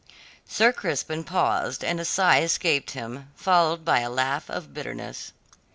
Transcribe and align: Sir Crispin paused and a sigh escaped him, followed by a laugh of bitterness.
Sir 0.47 0.73
Crispin 0.73 1.23
paused 1.23 1.83
and 1.83 1.99
a 1.99 2.05
sigh 2.05 2.41
escaped 2.41 2.89
him, 2.97 3.29
followed 3.35 3.85
by 3.85 3.99
a 3.99 4.09
laugh 4.09 4.49
of 4.49 4.73
bitterness. 4.73 5.31